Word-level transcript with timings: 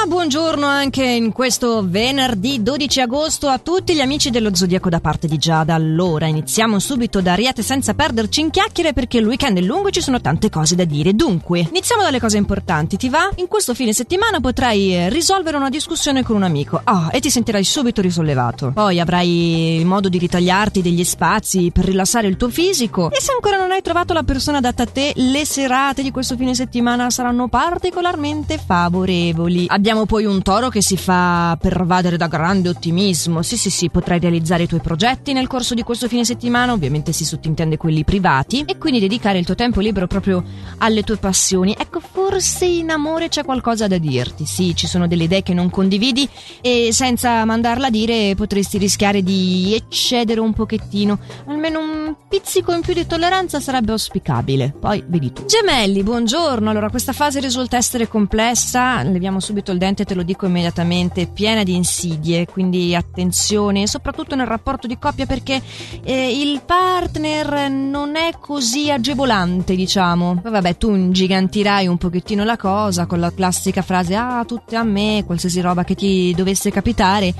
Ma 0.00 0.06
buongiorno 0.06 0.64
anche 0.64 1.04
in 1.04 1.30
questo 1.30 1.84
venerdì 1.86 2.62
12 2.62 3.02
agosto 3.02 3.48
a 3.48 3.58
tutti 3.58 3.94
gli 3.94 4.00
amici 4.00 4.30
dello 4.30 4.54
Zodiaco 4.54 4.88
da 4.88 4.98
parte 4.98 5.28
di 5.28 5.36
Giada. 5.36 5.74
Allora, 5.74 6.26
iniziamo 6.26 6.78
subito 6.78 7.20
da 7.20 7.32
Ariete 7.32 7.60
senza 7.60 7.92
perderci 7.92 8.40
in 8.40 8.48
chiacchiere 8.48 8.94
perché 8.94 9.18
il 9.18 9.26
weekend 9.26 9.58
è 9.58 9.60
lungo 9.60 9.88
e 9.88 9.90
ci 9.90 10.00
sono 10.00 10.18
tante 10.18 10.48
cose 10.48 10.74
da 10.74 10.84
dire. 10.84 11.12
Dunque, 11.12 11.66
iniziamo 11.68 12.00
dalle 12.00 12.18
cose 12.18 12.38
importanti. 12.38 12.96
Ti 12.96 13.10
va? 13.10 13.28
In 13.34 13.46
questo 13.46 13.74
fine 13.74 13.92
settimana 13.92 14.40
potrai 14.40 15.10
risolvere 15.10 15.58
una 15.58 15.68
discussione 15.68 16.22
con 16.22 16.36
un 16.36 16.44
amico. 16.44 16.80
Oh, 16.82 17.10
e 17.12 17.20
ti 17.20 17.28
sentirai 17.28 17.62
subito 17.62 18.00
risollevato. 18.00 18.70
Poi 18.72 19.00
avrai 19.00 19.82
modo 19.84 20.08
di 20.08 20.16
ritagliarti 20.16 20.80
degli 20.80 21.04
spazi 21.04 21.70
per 21.74 21.84
rilassare 21.84 22.26
il 22.26 22.38
tuo 22.38 22.48
fisico. 22.48 23.10
E 23.10 23.20
se 23.20 23.32
ancora 23.32 23.58
non 23.58 23.70
hai 23.70 23.82
trovato 23.82 24.14
la 24.14 24.22
persona 24.22 24.58
adatta 24.58 24.84
a 24.84 24.86
te, 24.86 25.12
le 25.16 25.44
serate 25.44 26.02
di 26.02 26.10
questo 26.10 26.36
fine 26.36 26.54
settimana 26.54 27.10
saranno 27.10 27.48
particolarmente 27.48 28.56
favorevoli. 28.56 29.66
Abbiamo 29.68 29.88
poi 30.06 30.24
un 30.24 30.42
toro 30.42 30.68
che 30.68 30.82
si 30.82 30.96
fa 30.96 31.56
pervadere 31.60 32.16
da 32.16 32.26
grande 32.26 32.68
ottimismo. 32.68 33.42
Sì, 33.42 33.56
sì, 33.56 33.70
sì, 33.70 33.90
potrai 33.90 34.18
realizzare 34.18 34.62
i 34.62 34.66
tuoi 34.66 34.80
progetti 34.80 35.32
nel 35.32 35.46
corso 35.46 35.74
di 35.74 35.82
questo 35.82 36.08
fine 36.08 36.24
settimana, 36.24 36.72
ovviamente 36.72 37.12
si 37.12 37.24
sottintende 37.24 37.76
quelli 37.76 38.04
privati, 38.04 38.64
e 38.66 38.78
quindi 38.78 39.00
dedicare 39.00 39.38
il 39.38 39.44
tuo 39.44 39.54
tempo 39.54 39.80
libero 39.80 40.06
proprio 40.06 40.42
alle 40.78 41.02
tue 41.02 41.16
passioni. 41.16 41.74
Ecco, 41.78 42.00
forse 42.00 42.64
in 42.64 42.90
amore 42.90 43.28
c'è 43.28 43.44
qualcosa 43.44 43.86
da 43.86 43.98
dirti. 43.98 44.46
Sì, 44.46 44.74
ci 44.74 44.86
sono 44.86 45.06
delle 45.06 45.24
idee 45.24 45.42
che 45.42 45.54
non 45.54 45.70
condividi 45.70 46.28
e 46.60 46.90
senza 46.92 47.44
mandarla 47.44 47.88
a 47.88 47.90
dire 47.90 48.34
potresti 48.34 48.78
rischiare 48.78 49.22
di 49.22 49.74
eccedere 49.74 50.40
un 50.40 50.52
pochettino. 50.52 51.18
Almeno 51.46 51.80
un 51.80 51.99
pizzico 52.28 52.72
in 52.72 52.80
più 52.80 52.94
di 52.94 53.06
tolleranza 53.06 53.60
sarebbe 53.60 53.92
auspicabile. 53.92 54.74
Poi 54.78 55.02
vedi 55.06 55.32
tu. 55.32 55.44
Gemelli, 55.44 56.02
buongiorno. 56.02 56.70
Allora, 56.70 56.90
questa 56.90 57.12
fase 57.12 57.40
risulta 57.40 57.76
essere 57.76 58.08
complessa. 58.08 59.02
Leviamo 59.02 59.40
subito 59.40 59.72
il 59.72 59.78
dente, 59.78 60.04
te 60.04 60.14
lo 60.14 60.22
dico 60.22 60.46
immediatamente, 60.46 61.26
piena 61.26 61.62
di 61.62 61.74
insidie, 61.74 62.46
quindi 62.46 62.94
attenzione, 62.94 63.86
soprattutto 63.86 64.34
nel 64.34 64.46
rapporto 64.46 64.86
di 64.86 64.98
coppia 64.98 65.26
perché 65.26 65.60
eh, 66.02 66.40
il 66.40 66.62
partner 66.64 67.70
non 67.70 68.16
è 68.16 68.32
così 68.38 68.90
agevolante, 68.90 69.74
diciamo. 69.74 70.40
Poi 70.40 70.50
vabbè, 70.50 70.76
tu 70.76 70.94
ingigantirai 70.94 71.86
un 71.86 71.98
pochettino 71.98 72.44
la 72.44 72.56
cosa 72.56 73.06
con 73.06 73.20
la 73.20 73.32
classica 73.32 73.82
frase 73.82 74.14
"ah, 74.14 74.44
tutte 74.46 74.76
a 74.76 74.82
me", 74.84 75.22
qualsiasi 75.26 75.60
roba 75.60 75.84
che 75.84 75.94
ti 75.94 76.32
dovesse 76.36 76.70
capitare. 76.70 77.34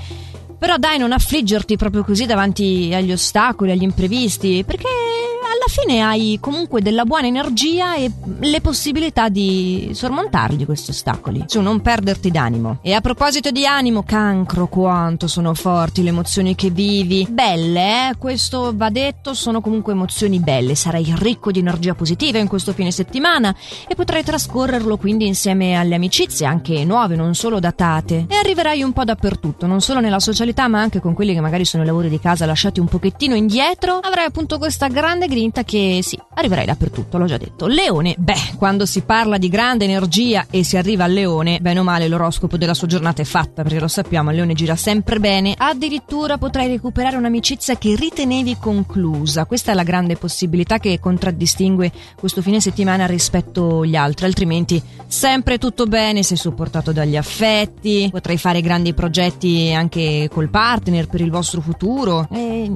Però 0.61 0.77
dai, 0.77 0.99
non 0.99 1.11
affliggerti 1.11 1.75
proprio 1.75 2.03
così 2.03 2.27
davanti 2.27 2.91
agli 2.93 3.11
ostacoli, 3.11 3.71
agli 3.71 3.81
imprevisti, 3.81 4.63
perché 4.63 5.10
alla 5.51 5.67
fine 5.67 6.01
hai 6.01 6.37
comunque 6.39 6.81
della 6.81 7.03
buona 7.05 7.27
energia 7.27 7.95
e 7.95 8.09
le 8.39 8.61
possibilità 8.61 9.29
di 9.29 9.91
sormontarli 9.93 10.65
questi 10.65 10.91
ostacoli. 10.91 11.43
Su, 11.47 11.59
non 11.61 11.81
perderti 11.81 12.31
d'animo. 12.31 12.79
E 12.81 12.93
a 12.93 13.01
proposito 13.01 13.51
di 13.51 13.65
animo, 13.65 14.03
cancro, 14.03 14.67
quanto 14.67 15.27
sono 15.27 15.53
forti 15.53 16.03
le 16.03 16.09
emozioni 16.09 16.55
che 16.55 16.69
vivi. 16.69 17.27
Belle, 17.29 18.09
eh? 18.09 18.17
Questo 18.17 18.71
va 18.75 18.89
detto, 18.89 19.33
sono 19.33 19.61
comunque 19.61 19.93
emozioni 19.93 20.39
belle. 20.39 20.75
Sarai 20.75 21.13
ricco 21.17 21.51
di 21.51 21.59
energia 21.59 21.93
positiva 21.93 22.37
in 22.37 22.47
questo 22.47 22.73
fine 22.73 22.91
settimana 22.91 23.53
e 23.87 23.95
potrai 23.95 24.23
trascorrerlo 24.23 24.97
quindi 24.97 25.27
insieme 25.27 25.75
alle 25.75 25.95
amicizie, 25.95 26.45
anche 26.45 26.85
nuove, 26.85 27.15
non 27.15 27.35
solo 27.35 27.59
datate. 27.59 28.25
E 28.29 28.35
arriverai 28.35 28.83
un 28.83 28.93
po' 28.93 29.03
dappertutto, 29.03 29.67
non 29.67 29.81
solo 29.81 29.99
nella 29.99 30.19
socialità, 30.19 30.67
ma 30.67 30.79
anche 30.79 30.99
con 30.99 31.13
quelli 31.13 31.33
che 31.33 31.41
magari 31.41 31.65
sono 31.65 31.83
i 31.83 31.85
lavori 31.85 32.09
di 32.09 32.19
casa 32.19 32.45
lasciati 32.45 32.79
un 32.79 32.87
pochettino 32.87 33.35
indietro. 33.35 33.97
Avrai 33.97 34.25
appunto 34.25 34.57
questa 34.57 34.87
grande 34.87 35.27
grinta 35.41 35.63
che 35.63 36.01
sì, 36.03 36.19
arriverai 36.35 36.65
dappertutto, 36.65 37.17
l'ho 37.17 37.25
già 37.25 37.37
detto. 37.37 37.65
Leone, 37.65 38.15
beh, 38.17 38.53
quando 38.57 38.85
si 38.85 39.01
parla 39.01 39.37
di 39.37 39.49
grande 39.49 39.85
energia 39.85 40.45
e 40.51 40.63
si 40.63 40.77
arriva 40.77 41.05
al 41.05 41.11
leone, 41.11 41.59
bene 41.59 41.79
o 41.79 41.83
male 41.83 42.07
l'oroscopo 42.07 42.57
della 42.57 42.75
sua 42.75 42.87
giornata 42.87 43.23
è 43.23 43.25
fatta, 43.25 43.63
perché 43.63 43.79
lo 43.79 43.87
sappiamo, 43.87 44.29
il 44.29 44.35
leone 44.35 44.53
gira 44.53 44.75
sempre 44.75 45.19
bene. 45.19 45.55
Addirittura 45.57 46.37
potrai 46.37 46.67
recuperare 46.67 47.17
un'amicizia 47.17 47.75
che 47.77 47.95
ritenevi 47.95 48.57
conclusa. 48.59 49.45
Questa 49.45 49.71
è 49.71 49.75
la 49.75 49.83
grande 49.83 50.15
possibilità 50.15 50.77
che 50.77 50.99
contraddistingue 50.99 51.91
questo 52.19 52.43
fine 52.43 52.61
settimana 52.61 53.07
rispetto 53.07 53.81
agli 53.81 53.95
altri, 53.95 54.25
altrimenti 54.25 54.81
sempre 55.07 55.57
tutto 55.57 55.85
bene, 55.87 56.21
sei 56.21 56.37
supportato 56.37 56.91
dagli 56.91 57.17
affetti, 57.17 58.09
potrai 58.11 58.37
fare 58.37 58.61
grandi 58.61 58.93
progetti 58.93 59.73
anche 59.73 60.29
col 60.31 60.49
partner 60.49 61.07
per 61.07 61.21
il 61.21 61.31
vostro 61.31 61.61
futuro. 61.61 62.27
E 62.31 62.71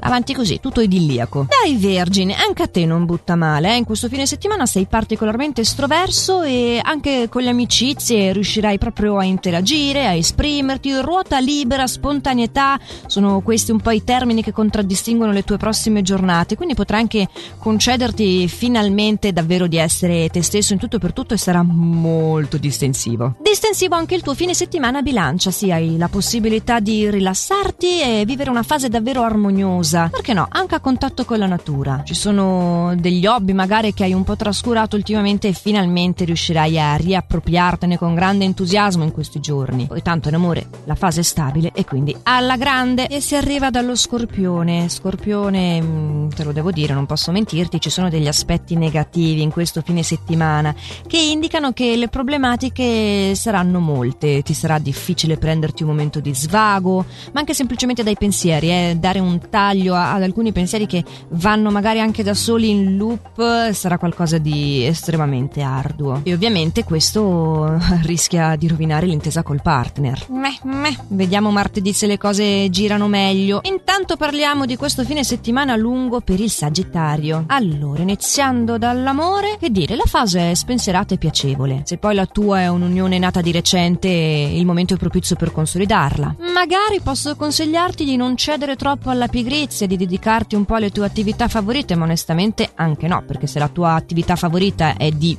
avanti 0.00 0.34
così, 0.34 0.60
tutto 0.60 0.82
idilliaco. 0.82 1.46
Dai, 1.48 1.76
Vergine, 2.02 2.34
anche 2.34 2.64
a 2.64 2.66
te 2.66 2.84
non 2.84 3.04
butta 3.04 3.36
male, 3.36 3.74
eh? 3.74 3.76
in 3.76 3.84
questo 3.84 4.08
fine 4.08 4.26
settimana 4.26 4.66
sei 4.66 4.86
particolarmente 4.86 5.60
estroverso 5.60 6.42
e 6.42 6.80
anche 6.82 7.28
con 7.28 7.42
le 7.42 7.50
amicizie 7.50 8.32
riuscirai 8.32 8.76
proprio 8.76 9.18
a 9.18 9.24
interagire, 9.24 10.06
a 10.08 10.12
esprimerti, 10.14 10.92
ruota 11.00 11.38
libera, 11.38 11.86
spontaneità, 11.86 12.80
sono 13.06 13.40
questi 13.40 13.70
un 13.70 13.78
po' 13.78 13.92
i 13.92 14.02
termini 14.02 14.42
che 14.42 14.50
contraddistinguono 14.50 15.30
le 15.30 15.44
tue 15.44 15.58
prossime 15.58 16.02
giornate, 16.02 16.56
quindi 16.56 16.74
potrai 16.74 17.02
anche 17.02 17.28
concederti 17.58 18.48
finalmente 18.48 19.32
davvero 19.32 19.68
di 19.68 19.76
essere 19.76 20.28
te 20.28 20.42
stesso 20.42 20.72
in 20.72 20.80
tutto 20.80 20.96
e 20.96 20.98
per 20.98 21.12
tutto 21.12 21.34
e 21.34 21.36
sarà 21.36 21.62
molto 21.62 22.56
distensivo. 22.56 23.36
Distensivo 23.40 23.94
anche 23.94 24.16
il 24.16 24.22
tuo 24.22 24.34
fine 24.34 24.54
settimana 24.54 25.02
bilancia, 25.02 25.52
sì, 25.52 25.70
hai 25.70 25.96
la 25.96 26.08
possibilità 26.08 26.80
di 26.80 27.08
rilassarti 27.08 28.00
e 28.00 28.24
vivere 28.26 28.50
una 28.50 28.64
fase 28.64 28.88
davvero 28.88 29.22
armoniosa, 29.22 30.08
perché 30.10 30.32
no, 30.32 30.48
anche 30.50 30.74
a 30.74 30.80
contatto 30.80 31.24
con 31.24 31.38
la 31.38 31.46
natura. 31.46 31.91
Ci 32.04 32.14
sono 32.14 32.94
degli 32.96 33.26
hobby 33.26 33.52
magari 33.52 33.92
che 33.92 34.04
hai 34.04 34.12
un 34.12 34.24
po' 34.24 34.36
trascurato 34.36 34.96
ultimamente 34.96 35.48
e 35.48 35.52
finalmente 35.52 36.24
riuscirai 36.24 36.80
a 36.80 36.96
riappropriartene 36.96 37.98
con 37.98 38.14
grande 38.14 38.44
entusiasmo 38.44 39.04
in 39.04 39.12
questi 39.12 39.40
giorni. 39.40 39.86
Poi 39.86 40.02
tanto 40.02 40.28
in 40.28 40.34
amore 40.34 40.66
la 40.84 40.94
fase 40.94 41.20
è 41.20 41.24
stabile 41.24 41.70
e 41.74 41.84
quindi 41.84 42.16
alla 42.22 42.56
grande 42.56 43.06
e 43.08 43.20
si 43.20 43.36
arriva 43.36 43.70
dallo 43.70 43.94
scorpione. 43.94 44.88
Scorpione, 44.88 46.28
te 46.34 46.44
lo 46.44 46.52
devo 46.52 46.70
dire, 46.70 46.94
non 46.94 47.06
posso 47.06 47.30
mentirti, 47.32 47.80
ci 47.80 47.90
sono 47.90 48.08
degli 48.08 48.28
aspetti 48.28 48.74
negativi 48.74 49.42
in 49.42 49.50
questo 49.50 49.82
fine 49.82 50.02
settimana 50.02 50.74
che 51.06 51.18
indicano 51.18 51.72
che 51.72 51.96
le 51.96 52.08
problematiche 52.08 53.34
saranno 53.34 53.80
molte, 53.80 54.42
ti 54.42 54.54
sarà 54.54 54.78
difficile 54.78 55.36
prenderti 55.36 55.82
un 55.82 55.90
momento 55.90 56.20
di 56.20 56.34
svago, 56.34 57.04
ma 57.32 57.40
anche 57.40 57.54
semplicemente 57.54 58.02
dai 58.02 58.16
pensieri, 58.16 58.70
eh, 58.70 58.96
dare 58.98 59.18
un 59.18 59.40
taglio 59.50 59.94
ad 59.94 60.22
alcuni 60.22 60.52
pensieri 60.52 60.86
che 60.86 61.04
vanno 61.30 61.70
magari 61.70 61.81
anche 61.90 62.22
da 62.22 62.34
soli 62.34 62.70
in 62.70 62.96
loop 62.96 63.70
sarà 63.72 63.98
qualcosa 63.98 64.38
di 64.38 64.84
estremamente 64.84 65.62
arduo. 65.62 66.20
E 66.22 66.32
ovviamente 66.32 66.84
questo 66.84 67.78
rischia 68.02 68.56
di 68.56 68.68
rovinare 68.68 69.06
l'intesa 69.06 69.42
col 69.42 69.60
partner. 69.62 70.26
Meh, 70.28 70.58
meh. 70.62 70.96
Vediamo 71.08 71.50
martedì 71.50 71.92
se 71.92 72.06
le 72.06 72.18
cose 72.18 72.68
girano 72.70 73.08
meglio. 73.08 73.60
Intanto 73.64 74.16
parliamo 74.16 74.66
di 74.66 74.76
questo 74.76 75.04
fine 75.04 75.24
settimana 75.24 75.76
lungo 75.76 76.20
per 76.20 76.40
il 76.40 76.50
Sagittario. 76.50 77.44
Allora, 77.48 78.02
iniziando 78.02 78.78
dall'amore, 78.78 79.56
che 79.58 79.70
dire, 79.70 79.96
la 79.96 80.04
fase 80.06 80.50
è 80.50 80.54
spensierata 80.54 81.14
e 81.14 81.18
piacevole. 81.18 81.82
Se 81.84 81.98
poi 81.98 82.14
la 82.14 82.26
tua 82.26 82.60
è 82.60 82.68
un'unione 82.68 83.18
nata 83.18 83.40
di 83.40 83.52
recente, 83.52 84.08
il 84.08 84.64
momento 84.64 84.94
è 84.94 84.96
propizio 84.96 85.36
per 85.36 85.52
consolidarla. 85.52 86.36
Magari 86.52 87.00
posso 87.02 87.34
consigliarti 87.36 88.04
di 88.04 88.16
non 88.16 88.36
cedere 88.36 88.76
troppo 88.76 89.10
alla 89.10 89.28
pigrizia, 89.28 89.86
di 89.86 89.96
dedicarti 89.96 90.54
un 90.54 90.64
po' 90.64 90.74
alle 90.74 90.90
tue 90.90 91.04
attività 91.04 91.48
favorite, 91.48 91.61
ma 91.96 92.04
onestamente 92.04 92.70
anche 92.74 93.06
no, 93.06 93.22
perché 93.26 93.46
se 93.46 93.58
la 93.58 93.68
tua 93.68 93.94
attività 93.94 94.36
favorita 94.36 94.96
è 94.96 95.10
di 95.10 95.36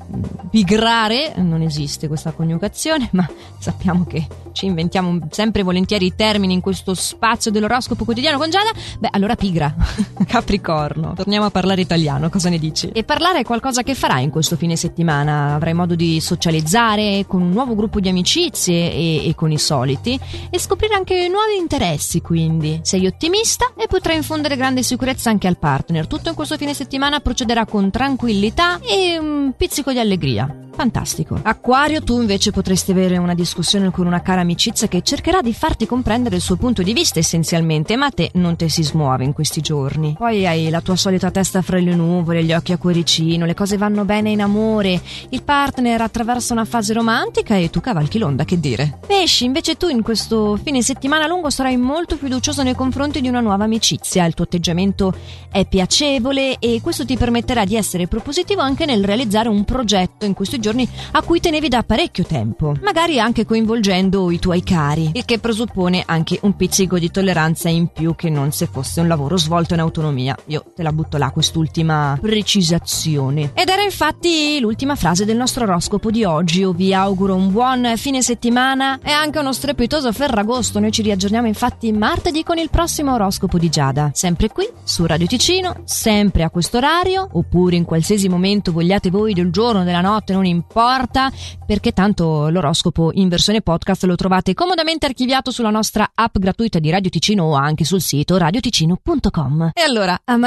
pigrare, 0.49 1.33
non 1.37 1.61
esiste 1.61 2.07
questa 2.07 2.31
coniugazione, 2.31 3.09
ma 3.13 3.27
sappiamo 3.59 4.05
che 4.05 4.27
ci 4.53 4.65
inventiamo 4.65 5.27
sempre 5.31 5.63
volentieri 5.63 6.05
i 6.05 6.15
termini 6.15 6.53
in 6.53 6.61
questo 6.61 6.93
spazio 6.93 7.51
dell'oroscopo 7.51 8.05
quotidiano 8.05 8.37
con 8.37 8.49
Giada, 8.49 8.71
beh 8.99 9.09
allora 9.11 9.35
pigra, 9.35 9.73
Capricorno. 10.25 11.13
Torniamo 11.13 11.45
a 11.45 11.51
parlare 11.51 11.81
italiano, 11.81 12.29
cosa 12.29 12.49
ne 12.49 12.57
dici? 12.57 12.89
E 12.89 13.03
parlare 13.03 13.39
è 13.39 13.43
qualcosa 13.43 13.83
che 13.83 13.95
farai 13.95 14.23
in 14.23 14.29
questo 14.29 14.55
fine 14.55 14.75
settimana, 14.75 15.55
avrai 15.55 15.73
modo 15.73 15.95
di 15.95 16.19
socializzare 16.19 17.25
con 17.27 17.41
un 17.41 17.49
nuovo 17.49 17.75
gruppo 17.75 17.99
di 17.99 18.09
amicizie 18.09 18.91
e, 18.93 19.27
e 19.27 19.35
con 19.35 19.51
i 19.51 19.57
soliti 19.57 20.19
e 20.49 20.59
scoprire 20.59 20.95
anche 20.95 21.27
nuovi 21.27 21.57
interessi 21.59 22.21
quindi. 22.21 22.79
Sei 22.83 23.05
ottimista 23.05 23.73
e 23.75 23.87
potrai 23.87 24.15
infondere 24.15 24.55
grande 24.55 24.83
sicurezza 24.83 25.29
anche 25.29 25.47
al 25.47 25.57
partner. 25.57 26.07
Tutto 26.13 26.29
in 26.29 26.35
questo 26.35 26.57
fine 26.57 26.75
settimana 26.75 27.21
procederà 27.21 27.65
con 27.65 27.89
tranquillità 27.89 28.79
e 28.81 29.17
un 29.17 29.51
pizzico 29.57 29.91
di 29.91 29.97
allegria. 29.97 30.47
Fantastico. 30.75 31.39
Acquario, 31.41 32.01
tu 32.01 32.19
invece 32.19 32.51
potresti 32.51 32.91
avere 32.91 33.17
una 33.17 33.35
discussione 33.35 33.91
con 33.91 34.07
una 34.07 34.21
cara 34.21 34.41
amicizia 34.41 34.87
che 34.87 35.01
cercherà 35.01 35.41
di 35.41 35.53
farti 35.53 35.85
comprendere 35.85 36.37
il 36.37 36.41
suo 36.41 36.55
punto 36.55 36.81
di 36.81 36.93
vista 36.93 37.19
essenzialmente, 37.19 37.95
ma 37.95 38.09
te 38.09 38.31
non 38.33 38.55
te 38.55 38.69
si 38.69 38.83
smuove 38.83 39.23
in 39.23 39.33
questi 39.33 39.61
giorni. 39.61 40.15
Poi 40.17 40.47
hai 40.47 40.69
la 40.69 40.81
tua 40.81 40.95
solita 40.95 41.29
testa 41.31 41.61
fra 41.61 41.77
le 41.77 41.93
nuvole, 41.93 42.43
gli 42.43 42.53
occhi 42.53 42.71
a 42.71 42.77
cuoricino, 42.77 43.45
le 43.45 43.53
cose 43.53 43.77
vanno 43.77 44.03
bene 44.03 44.31
in 44.31 44.41
amore, 44.41 44.99
il 45.29 45.43
partner 45.43 46.01
attraversa 46.01 46.53
una 46.53 46.65
fase 46.65 46.93
romantica 46.93 47.55
e 47.55 47.69
tu 47.69 47.79
cavalchi 47.79 48.17
l'onda, 48.17 48.43
che 48.43 48.59
dire. 48.59 48.99
Pesci, 49.05 49.45
invece 49.45 49.75
tu 49.75 49.87
in 49.89 50.01
questo 50.01 50.59
fine 50.61 50.81
settimana 50.81 51.27
lungo 51.27 51.49
sarai 51.49 51.77
molto 51.77 52.17
fiducioso 52.17 52.63
nei 52.63 52.75
confronti 52.75 53.21
di 53.21 53.27
una 53.27 53.41
nuova 53.41 53.65
amicizia, 53.65 54.25
il 54.25 54.33
tuo 54.33 54.45
atteggiamento 54.45 55.13
è 55.51 55.65
piacevole 55.65 56.57
e 56.57 56.79
questo 56.81 57.05
ti 57.05 57.15
permetterà 57.15 57.63
di 57.63 57.75
essere 57.75 58.07
propositivo 58.07 58.61
anche 58.61 58.85
nel 58.85 59.03
realizzare 59.03 59.49
un 59.49 59.63
progetto 59.63 60.25
in 60.25 60.33
questi 60.33 60.59
giorni 60.63 60.87
a 61.11 61.21
cui 61.21 61.39
tenevi 61.39 61.67
da 61.67 61.83
parecchio 61.83 62.23
tempo, 62.23 62.73
magari 62.81 63.19
anche 63.19 63.45
coinvolgendo 63.45 64.31
i 64.31 64.39
tuoi 64.39 64.63
cari, 64.63 65.11
il 65.13 65.25
che 65.25 65.37
presuppone 65.37 66.03
anche 66.05 66.39
un 66.41 66.55
pizzico 66.55 66.97
di 66.97 67.11
tolleranza 67.11 67.69
in 67.69 67.87
più 67.87 68.15
che 68.15 68.29
non 68.29 68.51
se 68.51 68.67
fosse 68.71 69.01
un 69.01 69.07
lavoro 69.07 69.37
svolto 69.37 69.73
in 69.73 69.81
autonomia. 69.81 70.35
Io 70.47 70.63
te 70.73 70.81
la 70.81 70.93
butto 70.93 71.17
là 71.17 71.29
quest'ultima 71.31 72.17
precisazione. 72.19 73.51
Ed 73.53 73.67
era 73.67 73.83
infatti 73.83 74.57
l'ultima 74.59 74.95
frase 74.95 75.25
del 75.25 75.35
nostro 75.35 75.65
oroscopo 75.65 76.09
di 76.09 76.23
oggi. 76.23 76.59
Io 76.59 76.71
vi 76.71 76.93
auguro 76.93 77.35
un 77.35 77.51
buon 77.51 77.93
fine 77.97 78.21
settimana 78.21 78.99
e 79.03 79.11
anche 79.11 79.39
uno 79.39 79.51
strepitoso 79.51 80.13
Ferragosto. 80.13 80.79
Noi 80.79 80.91
ci 80.91 81.01
riaggiorniamo 81.01 81.47
infatti 81.47 81.91
martedì 81.91 82.43
con 82.43 82.57
il 82.57 82.69
prossimo 82.69 83.13
oroscopo 83.13 83.57
di 83.57 83.69
Giada, 83.69 84.11
sempre 84.13 84.47
qui 84.47 84.67
su 84.83 85.05
Radio 85.05 85.27
Ticino, 85.27 85.81
sempre 85.83 86.43
a 86.43 86.49
questo 86.49 86.77
orario, 86.77 87.27
oppure 87.33 87.75
in 87.75 87.83
qualsiasi 87.83 88.29
momento 88.29 88.71
vogliate 88.71 89.09
voi 89.09 89.33
del 89.33 89.51
giorno, 89.51 89.83
della 89.83 90.01
notte, 90.01 90.33
non 90.33 90.45
importa, 90.53 91.31
perché 91.65 91.91
tanto 91.91 92.49
l'oroscopo 92.49 93.11
in 93.13 93.27
versione 93.27 93.61
podcast 93.61 94.03
lo 94.03 94.15
trovate 94.15 94.53
comodamente 94.53 95.05
archiviato 95.05 95.51
sulla 95.51 95.69
nostra 95.69 96.11
app 96.13 96.37
gratuita 96.37 96.79
di 96.79 96.89
Radio 96.89 97.09
Ticino 97.09 97.43
o 97.43 97.53
anche 97.53 97.83
sul 97.83 98.01
sito 98.01 98.37
radioticino.com. 98.37 99.71
E 99.73 99.81
allora, 99.81 100.21
a 100.23 100.37